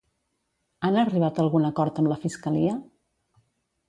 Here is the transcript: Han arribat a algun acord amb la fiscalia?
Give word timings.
Han 0.87 0.95
arribat 1.01 1.37
a 1.37 1.43
algun 1.45 1.67
acord 1.69 2.01
amb 2.03 2.11
la 2.13 2.17
fiscalia? 2.23 2.73